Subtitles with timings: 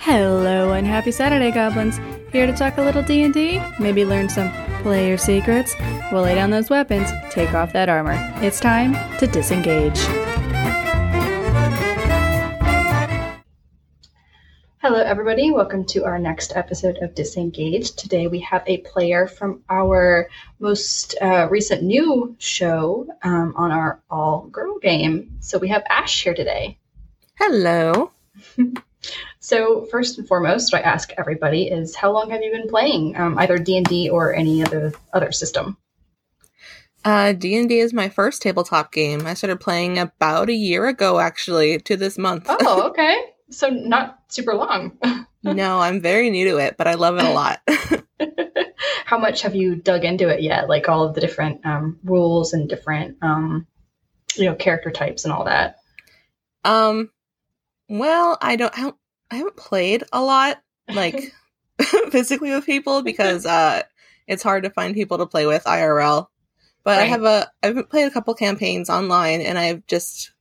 [0.00, 1.98] Hello and happy Saturday, goblins!
[2.30, 4.48] Here to talk a little D&D, maybe learn some
[4.80, 5.74] player secrets.
[6.12, 8.16] We'll lay down those weapons, take off that armor.
[8.36, 9.98] It's time to disengage.
[14.80, 15.50] Hello, everybody.
[15.50, 17.96] Welcome to our next episode of Disengage.
[17.96, 20.30] Today we have a player from our
[20.60, 25.38] most uh, recent new show um, on our all girl game.
[25.40, 26.78] So we have Ash here today.
[27.34, 28.12] Hello.
[29.48, 33.16] So first and foremost, what I ask everybody is, how long have you been playing
[33.16, 35.78] um, either D and D or any other other system?
[37.02, 39.26] Uh, D&D is my first tabletop game.
[39.26, 42.44] I started playing about a year ago, actually, to this month.
[42.46, 43.16] Oh, okay.
[43.48, 44.98] so not super long.
[45.42, 47.62] no, I'm very new to it, but I love it a lot.
[49.06, 50.68] how much have you dug into it yet?
[50.68, 53.66] Like all of the different um, rules and different, um,
[54.36, 55.76] you know, character types and all that.
[56.64, 57.08] um,
[57.88, 58.97] well, I don't, I, don't,
[59.30, 61.32] I haven't played a lot, like
[62.10, 63.82] physically with people because uh,
[64.26, 66.28] it's hard to find people to play with IRL.
[66.84, 70.32] But I have a, I've played a couple campaigns online, and I've just,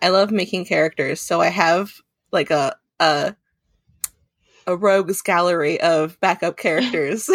[0.00, 1.94] I love making characters, so I have
[2.30, 3.34] like a a
[4.68, 7.28] a rogues gallery of backup characters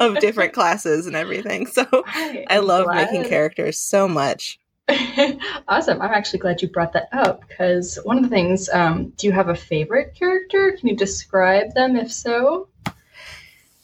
[0.00, 1.66] of different classes and everything.
[1.66, 3.12] So I, I love glad.
[3.12, 4.58] making characters so much.
[5.68, 6.00] awesome.
[6.00, 9.32] I'm actually glad you brought that up because one of the things, um, do you
[9.32, 10.76] have a favorite character?
[10.78, 12.68] Can you describe them if so?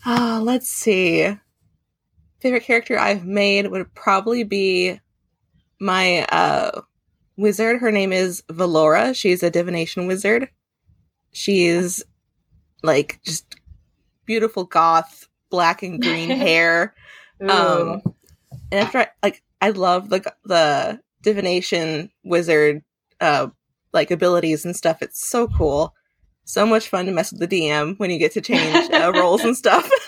[0.04, 1.36] Ah, let's see.
[2.40, 5.00] Favorite character I've made would probably be
[5.80, 6.82] my uh
[7.36, 7.80] wizard.
[7.80, 9.14] Her name is Valora.
[9.14, 10.48] She's a divination wizard.
[11.32, 12.02] She's
[12.82, 13.56] like just
[14.24, 16.94] beautiful goth, black and green hair.
[17.40, 18.02] Um,
[18.70, 22.82] and after I like, I love the the divination wizard
[23.20, 23.48] uh
[23.92, 25.02] like abilities and stuff.
[25.02, 25.94] It's so cool.
[26.44, 29.42] So much fun to mess with the DM when you get to change uh, roles
[29.42, 29.90] and stuff.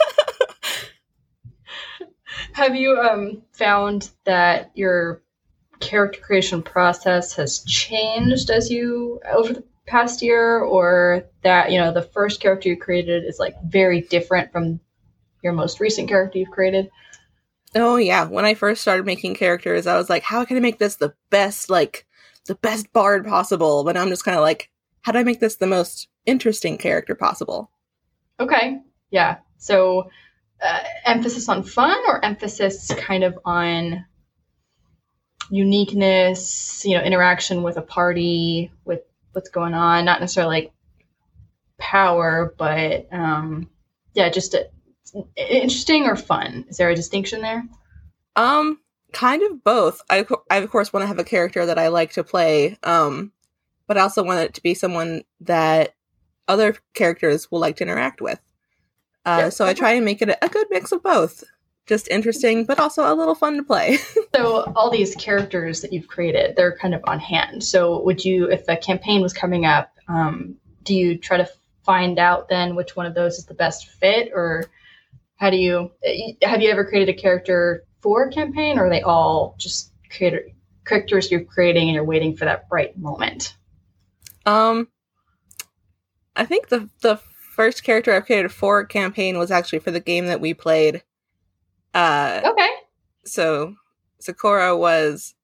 [2.53, 5.23] Have you um, found that your
[5.81, 11.93] character creation process has changed as you over the past year, or that you know
[11.93, 14.81] the first character you created is like very different from
[15.43, 16.91] your most recent character you've created?
[17.75, 20.79] Oh yeah, when I first started making characters, I was like, how can I make
[20.79, 22.07] this the best like
[22.47, 23.85] the best bard possible?
[23.85, 24.71] But I'm just kind of like,
[25.03, 27.71] how do I make this the most interesting character possible?
[28.41, 28.81] Okay,
[29.11, 29.39] yeah.
[29.59, 30.11] So
[30.63, 34.05] uh, emphasis on fun, or emphasis kind of on
[35.51, 39.01] uniqueness, you know, interaction with a party, with
[39.33, 40.73] what's going on, not necessarily like
[41.79, 43.71] power, but um,
[44.15, 44.69] yeah, just a,
[45.37, 46.65] interesting or fun.
[46.69, 47.65] Is there a distinction there?
[48.37, 48.79] Um,
[49.13, 50.01] kind of both.
[50.11, 53.33] I, I of course want to have a character that I like to play, um,
[53.87, 55.95] but I also want it to be someone that
[56.47, 58.41] other characters will like to interact with.
[59.25, 59.49] Uh, Yeah.
[59.51, 61.45] so I try and make it a, a good mix of both.
[61.87, 63.99] Just interesting, but also a little fun to play.
[64.37, 67.65] So all these characters that you've created, they're kind of on hand.
[67.65, 70.55] So would you, if a campaign was coming up, um,
[70.85, 71.49] do you try to
[71.83, 74.65] find out then which one of those is the best fit, or
[75.39, 75.91] how do you
[76.43, 80.43] have you ever created a character for a campaign, or are they all just creator
[80.85, 83.57] characters you're creating and you're waiting for that right moment?
[84.47, 84.89] um,
[86.37, 90.01] I think the the first character I've created for a campaign was actually for the
[90.01, 91.03] game that we played.
[91.95, 92.69] Uh, Okay.
[93.25, 93.75] so
[94.21, 95.35] Sakura was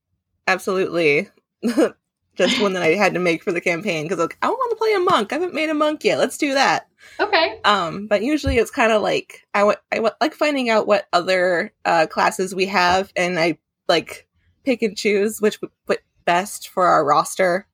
[0.47, 1.29] absolutely
[2.37, 4.77] just one that I had to make for the campaign because like I want to
[4.77, 5.33] play a monk.
[5.33, 6.19] I haven't made a monk yet.
[6.19, 6.89] Let's do that.
[7.21, 7.61] Okay.
[7.65, 12.07] Um, but usually it's kind of like I wa- like finding out what other uh,
[12.07, 13.59] classes we have, and I
[13.89, 14.27] like
[14.65, 17.67] pick and choose which would fit best for our roster.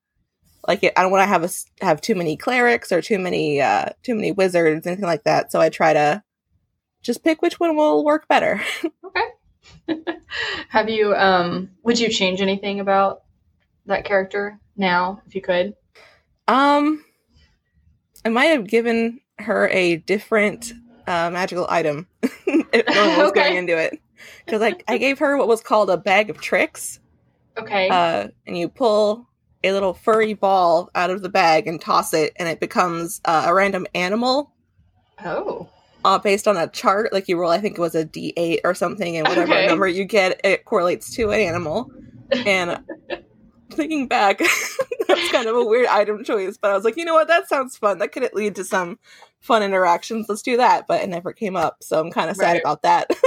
[0.66, 3.60] Like it, I don't want to have us have too many clerics or too many
[3.60, 5.52] uh, too many wizards, anything like that.
[5.52, 6.22] So I try to
[7.02, 8.62] just pick which one will work better.
[9.04, 10.04] Okay.
[10.68, 13.22] have you um would you change anything about
[13.86, 15.74] that character now if you could?
[16.48, 17.04] Um,
[18.24, 20.72] I might have given her a different
[21.06, 23.40] uh, magical item if no one was Okay.
[23.40, 23.98] going into it,
[24.44, 27.00] because I I gave her what was called a bag of tricks,
[27.58, 27.88] Okay.
[27.88, 29.26] uh, and you pull
[29.62, 33.44] a little furry ball out of the bag and toss it, and it becomes uh,
[33.46, 34.52] a random animal
[35.24, 35.68] oh.
[36.04, 37.12] uh, based on a chart.
[37.12, 39.66] Like you roll, I think it was a D eight or something, and whatever Okay.
[39.66, 41.90] number you get, it correlates to an animal.
[42.46, 42.78] And
[43.80, 44.38] thinking back,
[45.08, 47.48] that's kind of a weird item choice, but I was like, you know what, that
[47.48, 47.98] sounds fun.
[47.98, 48.98] That could lead to some
[49.40, 50.26] fun interactions.
[50.28, 50.86] Let's do that.
[50.86, 52.60] But it never came up, so I'm kind of sad Right.
[52.62, 53.08] about that.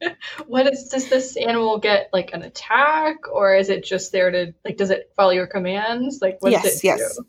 [0.46, 4.52] What is does this animal get like an attack or is it just there to
[4.64, 6.20] like does it follow your commands?
[6.20, 7.16] Like what does Yes, it yes.
[7.16, 7.24] do?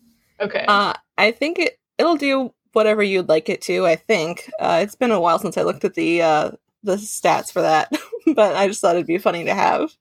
[0.46, 0.66] Okay.
[0.68, 3.86] uh, I think it it'll do whatever you'd like it to.
[3.86, 6.52] I think uh, it's been a while since I looked at the uh,
[6.84, 7.92] the stats for that,
[8.36, 9.96] but I just thought it'd be funny to have.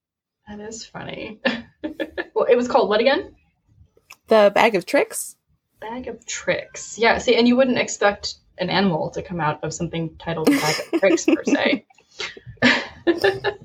[0.48, 1.40] That is funny.
[2.34, 3.34] well, it was called what again?
[4.28, 5.36] The bag of tricks.
[5.80, 6.98] Bag of tricks.
[6.98, 7.18] Yeah.
[7.18, 11.00] See, and you wouldn't expect an animal to come out of something titled bag of
[11.00, 11.86] tricks per se.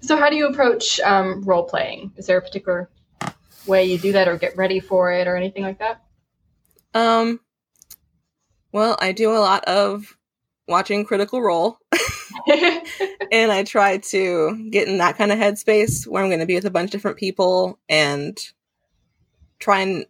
[0.00, 2.12] so, how do you approach um, role playing?
[2.16, 2.90] Is there a particular
[3.66, 6.02] way you do that, or get ready for it, or anything like that?
[6.94, 7.40] Um.
[8.72, 10.16] Well, I do a lot of
[10.66, 11.78] watching Critical Role,
[13.32, 16.54] and I try to get in that kind of headspace where I'm going to be
[16.54, 18.38] with a bunch of different people and
[19.58, 20.06] try and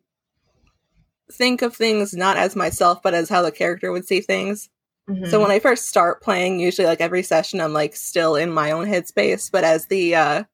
[1.31, 4.69] think of things not as myself, but as how the character would see things.
[5.09, 5.27] Mm-hmm.
[5.27, 8.71] So when I first start playing, usually like every session, I'm like still in my
[8.71, 9.51] own headspace.
[9.51, 10.45] But as the uh,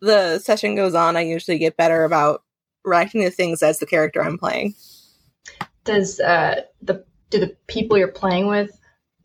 [0.00, 2.42] the session goes on, I usually get better about
[2.84, 4.74] reacting to things as the character I'm playing.
[5.84, 8.79] Does uh, the do the people you're playing with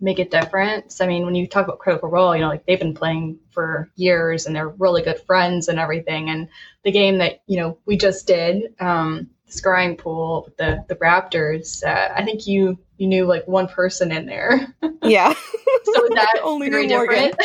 [0.06, 1.02] make a difference?
[1.02, 3.90] I mean, when you talk about Critical Role, you know, like they've been playing for
[3.96, 6.30] years and they're really good friends and everything.
[6.30, 6.48] And
[6.84, 10.96] the game that you know we just did, um, the scrying pool with the the
[10.96, 14.74] Raptors, uh, I think you you knew like one person in there.
[15.02, 15.34] Yeah.
[15.34, 17.36] so that only very different.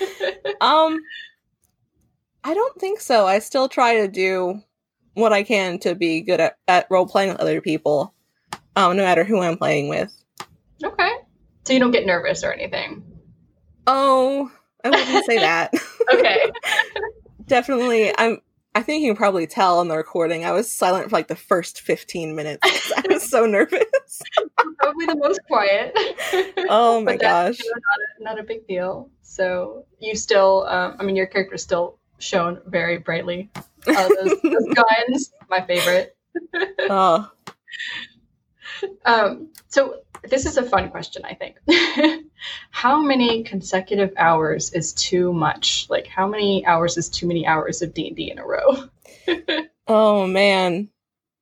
[0.62, 0.98] um,
[2.42, 3.26] I don't think so.
[3.26, 4.62] I still try to do
[5.12, 8.14] what I can to be good at, at role playing with other people,
[8.76, 10.10] um, no matter who I'm playing with.
[10.82, 11.12] Okay.
[11.64, 13.04] So you don't get nervous or anything?
[13.86, 14.50] Oh,
[14.84, 15.72] I wouldn't say that.
[16.12, 16.50] okay.
[17.46, 18.12] Definitely.
[18.16, 18.40] I'm
[18.74, 20.46] I think you can probably tell on the recording.
[20.46, 22.92] I was silent for like the first 15 minutes.
[22.96, 23.84] I was so nervous.
[24.78, 25.92] probably the most quiet.
[26.70, 27.58] Oh my gosh.
[27.58, 29.10] Not a, not a, big deal.
[29.20, 33.50] So you still, um, I mean, your character is still shown very brightly.
[33.86, 36.16] Uh, those, those guns, my favorite.
[36.80, 37.30] oh.
[39.04, 41.56] Um, so this is a fun question, I think.
[42.70, 45.86] how many consecutive hours is too much?
[45.90, 48.88] Like, how many hours is too many hours of D and D in a row?
[49.88, 50.88] oh man,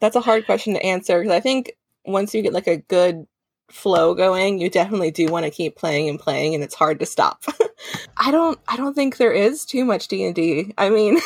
[0.01, 1.73] that's a hard question to answer because I think
[2.05, 3.27] once you get like a good
[3.71, 7.07] flow going, you definitely do want to keep playing and playing, and it's hard to
[7.07, 7.45] stop.
[8.17, 10.75] I don't, I don't think there is too much D and D.
[10.77, 11.19] I mean,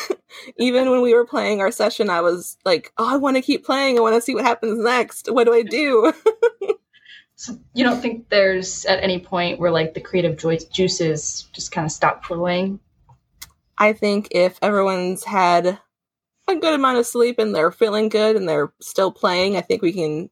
[0.57, 3.65] even when we were playing our session, I was like, "Oh, I want to keep
[3.65, 3.97] playing.
[3.97, 5.31] I want to see what happens next.
[5.31, 6.13] What do I do?"
[7.35, 10.39] So you don't think there's at any point where like the creative
[10.71, 12.79] juices just kind of stop flowing?
[13.77, 15.79] I think if everyone's had
[16.47, 19.81] a good amount of sleep and they're feeling good and they're still playing, I think
[19.81, 20.29] we can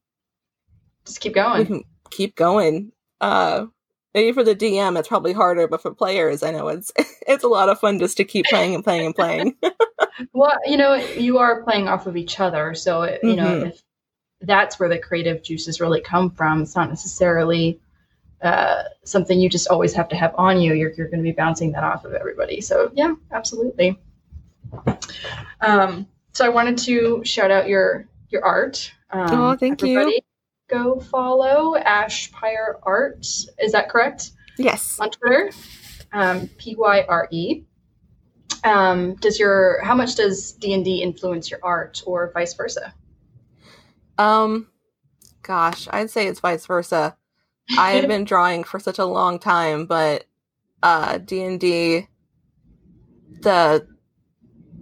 [1.06, 1.60] just keep going.
[1.60, 2.94] We can keep going.
[3.20, 3.66] Uh,
[4.14, 6.92] maybe for the DM, it's probably harder, but for players, I know it's
[7.28, 9.56] it's a lot of fun just to keep playing and playing and playing.
[10.34, 13.36] well, you know, you are playing off of each other, so you mm-hmm.
[13.36, 13.84] know if
[14.44, 16.62] that's where the creative juices really come from.
[16.62, 17.80] It's not necessarily
[18.42, 20.74] uh, something you just always have to have on you.
[20.74, 22.62] You're, you're going to be bouncing that off of everybody.
[22.62, 23.98] So yeah, absolutely.
[25.62, 28.92] Um, so I wanted to shout out your your art.
[29.12, 30.20] Um, oh, thank you.
[30.68, 33.26] Go follow Ash Pyre Art.
[33.60, 34.32] Is that correct?
[34.58, 35.00] Yes.
[35.00, 35.52] On Twitter,
[36.12, 37.64] um, P Y R E.
[38.64, 42.94] Um, does your how much does D and D influence your art, or vice versa?
[44.18, 44.68] Um,
[45.42, 47.18] gosh, I'd say it's vice versa.
[47.78, 50.26] I have been drawing for such a long time, but
[50.82, 52.08] uh D&D
[53.42, 53.88] the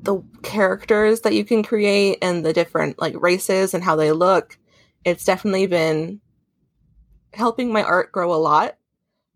[0.04, 4.58] the characters that you can create and the different like races and how they look,
[5.06, 6.22] it's definitely been
[7.34, 8.78] helping my art grow a lot.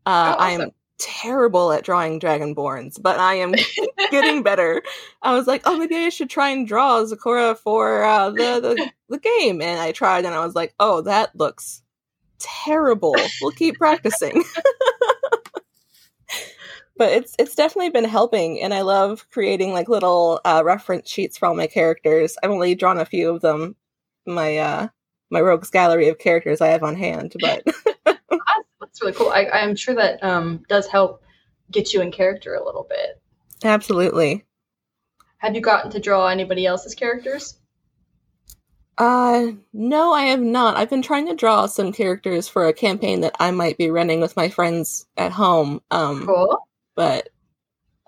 [0.05, 0.62] Uh, oh, awesome.
[0.62, 3.54] I'm terrible at drawing dragonborns, but I am
[4.12, 4.82] getting better.
[5.22, 8.92] I was like, oh, maybe I should try and draw Zecora for uh, the, the
[9.10, 11.82] the game, and I tried, and I was like, oh, that looks
[12.40, 13.16] terrible.
[13.42, 14.44] We'll keep practicing.
[16.98, 21.38] but it's it's definitely been helping, and I love creating like little uh, reference sheets
[21.38, 22.38] for all my characters.
[22.42, 23.75] I've only drawn a few of them.
[24.25, 24.88] My uh,
[25.30, 27.64] my rogues gallery of characters I have on hand, but
[28.96, 29.30] that's really cool.
[29.30, 31.22] I, I'm sure that um, does help
[31.70, 33.22] get you in character a little bit.
[33.64, 34.46] Absolutely.
[35.40, 37.58] Have you gotten to draw anybody else's characters?
[38.98, 40.78] Uh, no, I have not.
[40.78, 44.22] I've been trying to draw some characters for a campaign that I might be running
[44.22, 45.82] with my friends at home.
[45.92, 46.58] Um, cool.
[46.96, 47.28] But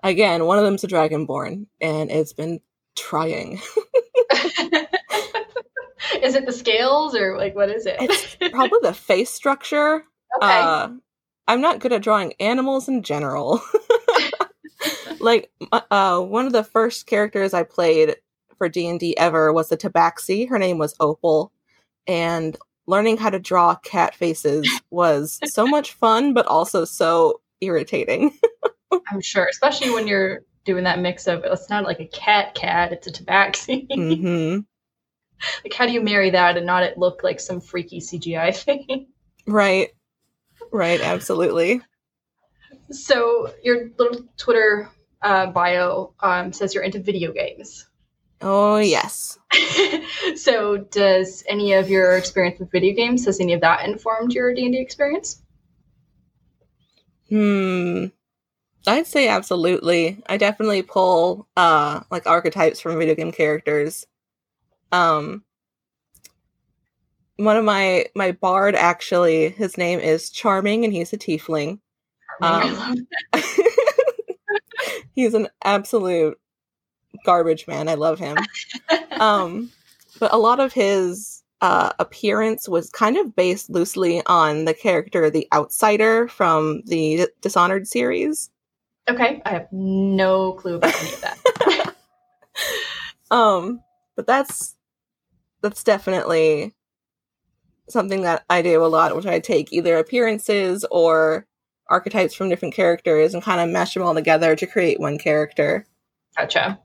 [0.02, 2.60] again, one of them's a dragonborn, and it's been
[2.96, 3.60] trying.
[6.22, 7.96] is it the scales or like what is it?
[8.00, 10.04] it's probably the face structure.
[10.42, 10.60] Okay.
[10.62, 10.88] Uh,
[11.46, 13.60] I'm not good at drawing animals in general.
[15.20, 18.16] like uh, one of the first characters I played
[18.56, 20.48] for D&D ever was the Tabaxi.
[20.48, 21.52] Her name was Opal.
[22.06, 28.36] And learning how to draw cat faces was so much fun, but also so irritating.
[29.10, 32.92] I'm sure, especially when you're doing that mix of it's not like a cat cat,
[32.92, 33.86] it's a tabaxi.
[33.92, 34.60] hmm
[35.64, 39.08] like, how do you marry that and not it look like some freaky CGI thing?
[39.46, 39.90] Right.
[40.70, 41.80] Right, absolutely.
[42.90, 44.90] So your little Twitter
[45.22, 47.86] uh, bio um, says you're into video games.
[48.40, 49.38] Oh, yes.
[50.36, 54.54] so does any of your experience with video games has any of that informed your
[54.54, 55.42] D&D experience?
[57.28, 58.06] Hmm.
[58.86, 60.22] I'd say absolutely.
[60.26, 64.06] I definitely pull uh like archetypes from video game characters.
[64.92, 65.44] Um
[67.38, 71.80] one of my my bard actually, his name is Charming and he's a tiefling.
[72.42, 73.06] Um,
[75.14, 76.38] he's an absolute
[77.24, 77.88] garbage man.
[77.88, 78.36] I love him.
[79.20, 79.70] um,
[80.20, 85.30] but a lot of his uh, appearance was kind of based loosely on the character
[85.30, 88.50] the Outsider from the Dishonored series.
[89.08, 91.94] okay, I have no clue about any of that.
[93.30, 93.82] Um,
[94.16, 94.74] but that's
[95.60, 96.74] that's definitely
[97.88, 101.46] something that I do a lot, which I take either appearances or
[101.88, 105.86] archetypes from different characters and kind of mash them all together to create one character.
[106.36, 106.78] Gotcha.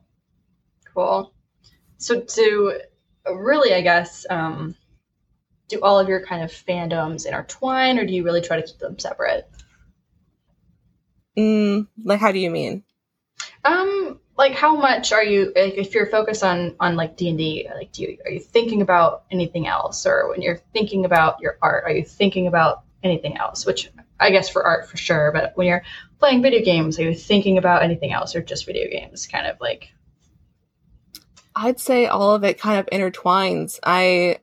[0.94, 1.32] Cool.
[1.98, 2.80] So to
[3.26, 4.74] really, I guess, um,
[5.68, 8.78] do all of your kind of fandoms intertwine, or do you really try to keep
[8.78, 9.48] them separate?
[11.36, 12.84] Mm, like, how do you mean?
[13.64, 17.38] Um, like how much are you like if you're focused on on like D and
[17.38, 21.40] D, like do you are you thinking about anything else, or when you're thinking about
[21.40, 23.64] your art, are you thinking about anything else?
[23.64, 25.84] Which I guess for art for sure, but when you're
[26.18, 29.26] playing video games, are you thinking about anything else, or just video games?
[29.26, 29.92] Kind of like
[31.54, 33.78] I'd say all of it kind of intertwines.
[33.84, 34.38] I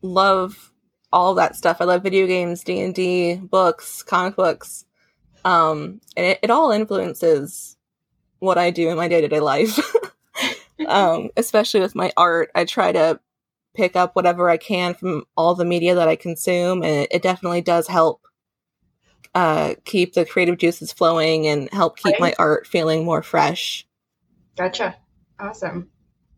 [0.00, 0.72] love
[1.12, 1.78] all that stuff.
[1.80, 4.86] I love video games, D and D, books, comic books,
[5.44, 7.77] um, and it, it all influences
[8.38, 9.78] what I do in my day to day life.
[10.86, 13.20] um, especially with my art, I try to
[13.74, 17.22] pick up whatever I can from all the media that I consume, and it, it
[17.22, 18.26] definitely does help
[19.34, 23.86] uh, keep the creative juices flowing and help keep my art feeling more fresh.
[24.56, 24.96] Gotcha.
[25.38, 25.90] Awesome.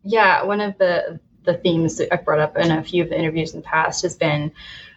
[0.03, 3.17] Yeah, one of the the themes that I've brought up in a few of the
[3.17, 4.51] interviews in the past has been,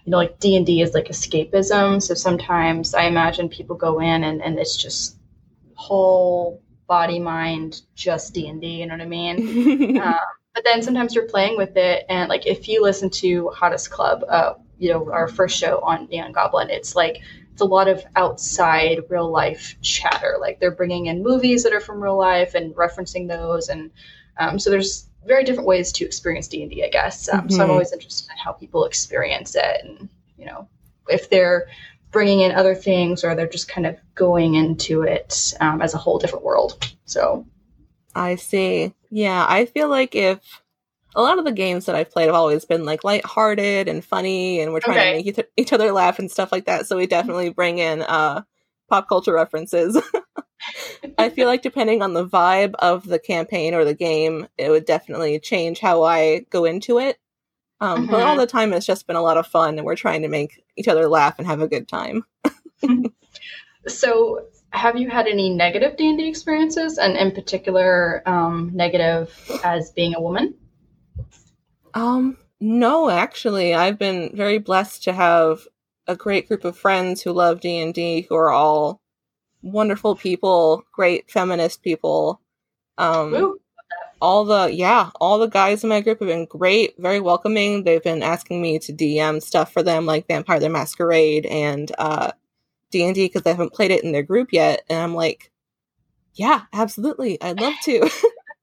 [0.04, 2.02] you know, like D and D is like escapism.
[2.02, 5.16] So sometimes I imagine people go in and, and it's just
[5.75, 8.66] whole body mind just D and D.
[8.80, 9.40] You know what I mean?
[9.96, 10.14] um,
[10.54, 14.24] but then sometimes you're playing with it, and like if you listen to Hottest Club,
[14.28, 17.20] uh, you know, our first show on Neon Goblin, it's like
[17.52, 20.36] it's a lot of outside real life chatter.
[20.40, 23.90] Like they're bringing in movies that are from real life and referencing those, and
[24.38, 27.28] um, so there's very different ways to experience d&d I guess.
[27.28, 27.72] Um, So I'm Mhm.
[27.72, 30.68] always interested in how people experience it, and you know,
[31.08, 31.66] if they're
[32.14, 35.99] bringing in other things or they're just kind of going into it um, as a
[35.99, 36.94] whole different world.
[37.04, 37.44] So
[38.14, 38.94] I see.
[39.11, 40.38] Yeah, I feel like if
[41.16, 44.61] a lot of the games that I've played have always been like lighthearted and funny,
[44.61, 45.11] and we're trying Okay.
[45.11, 46.87] to make each- each other laugh and stuff like that.
[46.87, 48.42] So we definitely bring in uh,
[48.88, 50.00] pop culture references.
[51.18, 54.87] I feel like depending on the vibe of the campaign or the game, it would
[54.87, 57.18] definitely change how I go into it.
[57.81, 58.26] Um, But Mhm.
[58.26, 60.64] all the time, it's just been a lot of fun, and we're trying to make
[60.76, 62.25] each other laugh and have a good time.
[63.87, 69.31] So, have you had any negative D and D experiences, and in particular, um, negative
[69.62, 70.54] as being a woman?
[71.93, 75.69] Um, no, actually, I've been very blessed to have
[76.07, 79.00] a great group of friends who love D and D, who are all
[79.62, 82.40] wonderful people, great feminist people.
[82.97, 83.61] Um, Woo.
[84.25, 87.85] All the yeah, all the guys in my group have been great, very welcoming.
[87.85, 92.33] They've been asking me to DM stuff for them, like Vampire the Masquerade and uh,
[92.90, 95.50] D and D, because they haven't played it in their group yet, and I'm like,
[96.35, 98.11] yeah, absolutely, I'd love to.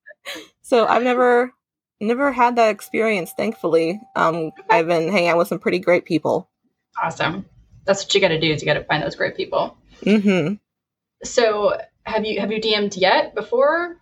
[0.64, 1.54] so I've never
[2.00, 6.50] never had that experience thankfully um i've been hanging out with some pretty great people
[7.02, 7.46] Awesome.
[7.86, 8.52] That's what you got to do.
[8.52, 9.78] Is you got to find those great people.
[10.04, 10.54] hmm
[11.24, 14.01] So, have you have you DM'd yet before?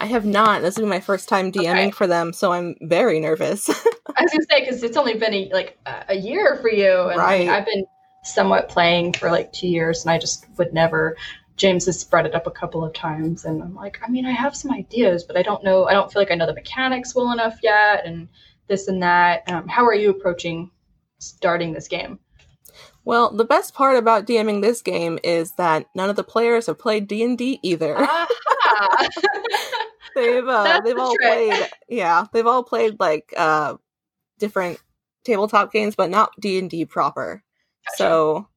[0.00, 1.90] I have not this will be my first time dming Okay.
[1.92, 3.68] for them so i'm very nervous
[4.16, 7.18] I was gonna say because it's only been a, like a year for you, and
[7.18, 7.48] Right.
[7.48, 7.84] I've been
[8.24, 11.16] somewhat playing for like two years, and I just would never.
[11.56, 14.32] James has spread it up a couple of times, and I'm like, I mean, I
[14.32, 15.84] have some ideas, but I don't know.
[15.84, 18.28] I don't feel like I know the mechanics well enough yet, and
[18.66, 19.48] this and that.
[19.48, 20.70] Um, how are you approaching
[21.18, 22.18] starting this game?
[23.04, 26.78] well the best part about dming this game is that none of the players have
[26.78, 28.28] played d&d either Aha!
[30.14, 31.28] they've uh, they've the all trick.
[31.28, 33.76] played yeah they've all played like uh
[34.38, 34.80] different
[35.24, 37.42] tabletop games, but not D and D proper.
[37.86, 37.96] Gotcha.
[37.96, 38.48] So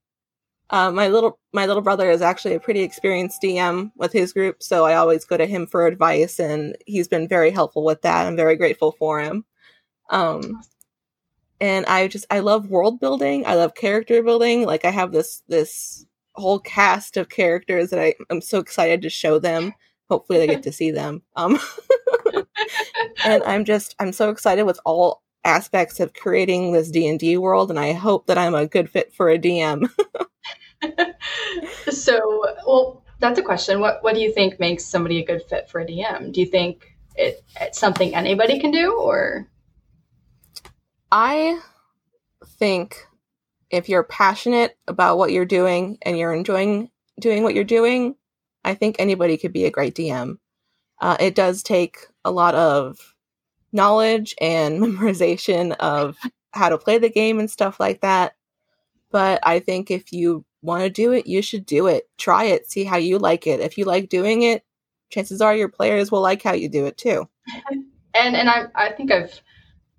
[0.69, 4.63] uh, my little my little brother is actually a pretty experienced DM with his group,
[4.63, 8.25] so I always go to him for advice, and he's been very helpful with that.
[8.25, 9.45] I'm very grateful for him.
[10.09, 10.61] Um,
[11.61, 13.45] and I just I love world building.
[13.45, 14.65] I love character building.
[14.65, 16.05] Like I have this this
[16.35, 19.73] whole cast of characters that I am so excited to show them.
[20.09, 21.21] Hopefully, they get to see them.
[21.35, 21.59] Um,
[23.25, 27.77] and I'm just I'm so excited with all aspects of creating this D&D world and
[27.77, 29.89] I hope that I'm a good fit for a DM.
[31.91, 33.79] so, well, that's a question.
[33.79, 36.31] What what do you think makes somebody a good fit for a DM?
[36.31, 39.47] Do you think it, it's something anybody can do or
[41.11, 41.59] I
[42.59, 43.05] think
[43.69, 48.15] if you're passionate about what you're doing and you're enjoying doing what you're doing,
[48.63, 50.37] I think anybody could be a great DM.
[50.99, 53.15] Uh, it does take a lot of
[53.71, 56.17] knowledge and memorization of
[56.51, 58.35] how to play the game and stuff like that.
[59.11, 62.09] But I think if you want to do it, you should do it.
[62.17, 63.59] Try it, see how you like it.
[63.59, 64.63] If you like doing it,
[65.09, 67.27] chances are your players will like how you do it too.
[68.15, 69.41] And and I I think I've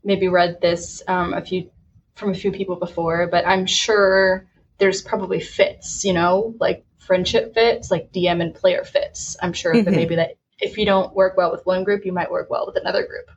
[0.05, 1.69] maybe read this um, a few
[2.15, 4.47] from a few people before, but I'm sure
[4.79, 9.37] there's probably fits, you know, like friendship fits, like DM and player fits.
[9.43, 9.85] I'm sure mm-hmm.
[9.85, 12.67] that maybe that if you don't work well with one group, you might work well
[12.67, 13.31] with another group.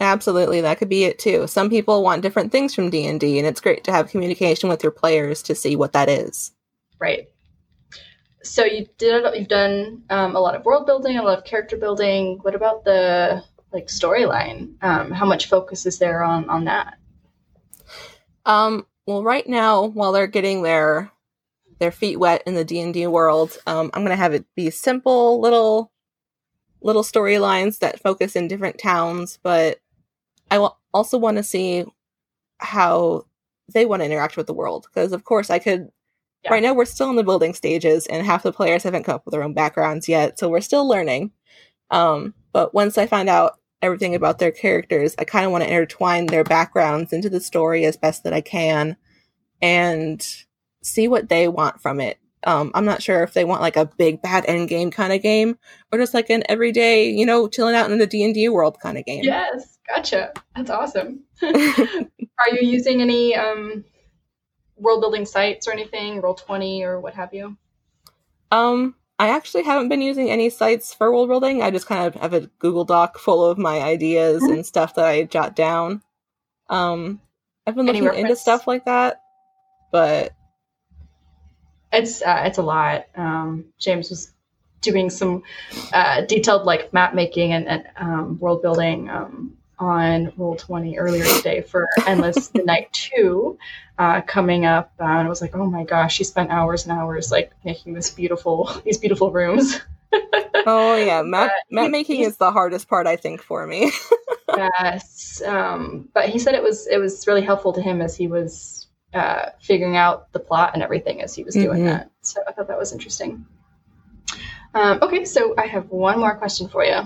[0.00, 1.46] Absolutely, that could be it too.
[1.46, 4.68] Some people want different things from D and D, and it's great to have communication
[4.68, 6.52] with your players to see what that is.
[6.98, 7.28] Right.
[8.42, 11.76] So you did you've done um, a lot of world building, a lot of character
[11.76, 12.38] building.
[12.40, 14.82] What about the like storyline?
[14.82, 16.94] Um, how much focus is there on on that?
[18.46, 18.86] Um.
[19.06, 21.10] Well, right now, while they're getting their
[21.80, 24.70] their feet wet in the D and D world, um, I'm gonna have it be
[24.70, 25.90] simple, little
[26.82, 29.38] little storylines that focus in different towns.
[29.42, 29.80] But
[30.50, 31.84] I w- also want to see
[32.58, 33.26] how
[33.72, 35.90] they want to interact with the world because, of course, I could
[36.44, 36.52] yeah.
[36.52, 39.26] Right now, we're still in the building stages, and half the players haven't come up
[39.26, 41.32] with their own backgrounds yet, so we're still learning.
[41.90, 45.70] Um, but once I find out everything about their characters, I kind of want to
[45.70, 48.96] intertwine their backgrounds into the story as best that I can,
[49.60, 50.26] and
[50.82, 52.18] see what they want from it.
[52.44, 55.20] Um, I'm not sure if they want like a big bad end game kind of
[55.20, 55.58] game,
[55.92, 58.78] or just like an everyday, you know, chilling out in the D and D world
[58.80, 59.24] kind of game.
[59.24, 60.32] Yes, gotcha.
[60.56, 61.20] That's awesome.
[61.42, 63.84] Are you using any um,
[64.76, 67.56] world building sites or anything, Roll Twenty or what have you?
[68.50, 71.62] Um, I actually haven't been using any sites for world building.
[71.62, 74.54] I just kind of have a Google Doc full of my ideas mm-hmm.
[74.54, 76.02] and stuff that I jot down.
[76.70, 77.20] Um,
[77.66, 79.20] I've been looking into stuff like that,
[79.92, 80.32] but
[81.92, 83.06] it's uh, it's a lot.
[83.16, 84.32] Um, James was
[84.80, 85.42] doing some
[85.92, 91.24] uh, detailed like map making and, and um, world building um, on Roll Twenty earlier
[91.24, 93.58] today for Endless the Night Two
[93.98, 96.98] uh, coming up, uh, and I was like, oh my gosh, she spent hours and
[96.98, 99.80] hours like making this beautiful these beautiful rooms.
[100.66, 103.92] oh yeah, map map making is the hardest part I think for me.
[104.56, 108.26] yes, um, but he said it was it was really helpful to him as he
[108.26, 108.79] was
[109.14, 111.86] uh, figuring out the plot and everything as he was doing mm-hmm.
[111.86, 112.10] that.
[112.22, 113.46] So I thought that was interesting.
[114.74, 117.02] Um, okay, so I have one more question for you.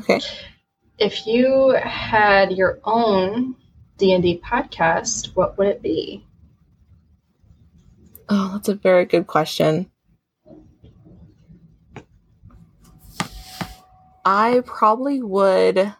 [0.00, 0.20] Okay
[1.00, 3.56] if you had your own
[3.96, 6.26] D&D podcast, what would it be?
[8.28, 9.90] Oh, that's a very good question.
[14.24, 15.94] I probably would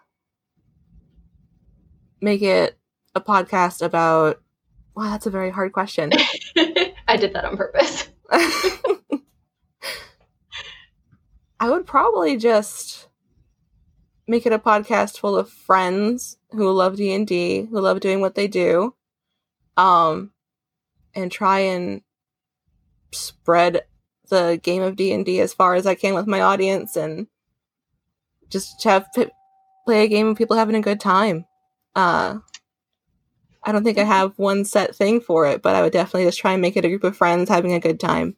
[2.20, 2.78] make it
[3.14, 4.40] a podcast about
[5.00, 6.12] wow, that's a very hard question.
[7.08, 8.10] I did that on purpose.
[11.58, 13.08] I would probably just
[14.28, 18.46] make it a podcast full of friends who love D&D, who love doing what they
[18.46, 18.94] do.
[19.78, 20.32] Um
[21.14, 22.02] and try and
[23.10, 23.84] spread
[24.28, 27.26] the game of D&D as far as I can with my audience and
[28.50, 31.46] just have play a game of people having a good time.
[31.96, 32.40] Uh
[33.62, 36.38] I don't think I have one set thing for it, but I would definitely just
[36.38, 38.36] try and make it a group of friends having a good time.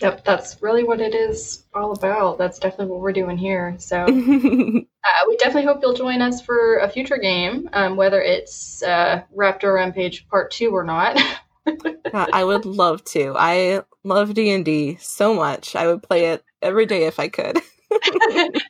[0.00, 2.38] Yep, that's really what it is all about.
[2.38, 3.74] That's definitely what we're doing here.
[3.78, 8.82] So uh, we definitely hope you'll join us for a future game, um, whether it's
[8.82, 11.20] uh, Raptor Rampage Part Two or not.
[12.14, 13.34] I would love to.
[13.36, 15.74] I love D and D so much.
[15.74, 17.58] I would play it every day if I could.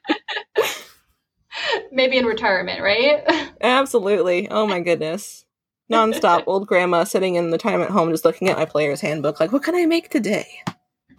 [1.93, 3.25] Maybe in retirement, right?
[3.61, 4.49] Absolutely.
[4.51, 5.45] Oh my goodness.
[5.91, 9.41] Nonstop old grandma sitting in the time at home just looking at my player's handbook
[9.41, 10.47] like, what can I make today?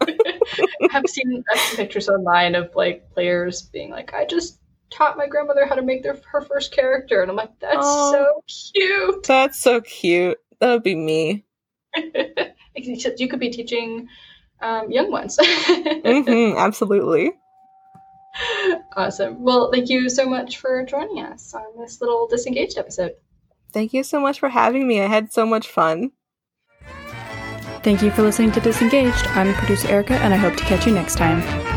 [0.00, 5.26] I've seen I've seen pictures online of like players being like, I just taught my
[5.26, 7.22] grandmother how to make their, her first character.
[7.22, 8.42] And I'm like, that's so
[8.74, 9.22] cute.
[9.24, 10.38] That's so cute.
[10.60, 11.44] That would be me.
[11.96, 14.08] you could be teaching
[14.60, 15.36] um, young ones.
[15.42, 17.32] mm-hmm, absolutely.
[18.96, 19.42] Awesome.
[19.42, 23.12] Well, thank you so much for joining us on this little disengaged episode.
[23.72, 25.00] Thank you so much for having me.
[25.00, 26.12] I had so much fun.
[27.82, 29.26] Thank you for listening to Disengaged.
[29.28, 31.69] I'm producer Erica, and I hope to catch you next time.